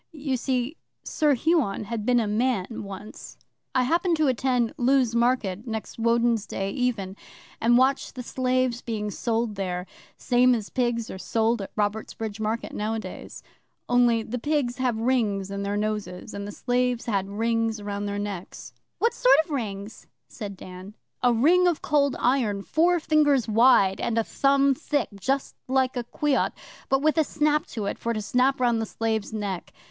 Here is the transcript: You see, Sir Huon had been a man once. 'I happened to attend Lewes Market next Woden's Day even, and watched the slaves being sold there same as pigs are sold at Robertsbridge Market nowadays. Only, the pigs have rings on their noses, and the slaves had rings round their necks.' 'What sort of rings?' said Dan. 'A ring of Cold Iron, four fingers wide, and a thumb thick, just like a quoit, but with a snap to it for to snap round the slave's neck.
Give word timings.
You 0.13 0.35
see, 0.35 0.77
Sir 1.03 1.35
Huon 1.35 1.83
had 1.83 2.07
been 2.07 2.19
a 2.19 2.25
man 2.25 2.65
once. 2.83 3.37
'I 3.75 3.83
happened 3.83 4.17
to 4.17 4.27
attend 4.29 4.73
Lewes 4.75 5.13
Market 5.13 5.67
next 5.67 5.99
Woden's 5.99 6.47
Day 6.47 6.71
even, 6.71 7.15
and 7.61 7.77
watched 7.77 8.15
the 8.15 8.23
slaves 8.23 8.81
being 8.81 9.11
sold 9.11 9.53
there 9.53 9.85
same 10.17 10.55
as 10.55 10.71
pigs 10.71 11.11
are 11.11 11.19
sold 11.19 11.61
at 11.61 11.69
Robertsbridge 11.75 12.39
Market 12.39 12.73
nowadays. 12.73 13.43
Only, 13.87 14.23
the 14.23 14.39
pigs 14.39 14.77
have 14.77 14.97
rings 14.97 15.51
on 15.51 15.61
their 15.61 15.77
noses, 15.77 16.33
and 16.33 16.47
the 16.47 16.51
slaves 16.51 17.05
had 17.05 17.29
rings 17.29 17.79
round 17.79 18.07
their 18.07 18.17
necks.' 18.17 18.73
'What 18.97 19.13
sort 19.13 19.35
of 19.45 19.51
rings?' 19.51 20.07
said 20.27 20.57
Dan. 20.57 20.95
'A 21.21 21.31
ring 21.33 21.67
of 21.67 21.83
Cold 21.83 22.15
Iron, 22.19 22.63
four 22.63 22.99
fingers 22.99 23.47
wide, 23.47 24.01
and 24.01 24.17
a 24.17 24.23
thumb 24.23 24.73
thick, 24.73 25.09
just 25.19 25.55
like 25.67 25.95
a 25.95 26.05
quoit, 26.05 26.53
but 26.89 27.03
with 27.03 27.19
a 27.19 27.23
snap 27.23 27.67
to 27.67 27.85
it 27.85 27.99
for 27.99 28.13
to 28.13 28.21
snap 28.23 28.59
round 28.59 28.81
the 28.81 28.87
slave's 28.87 29.31
neck. 29.31 29.71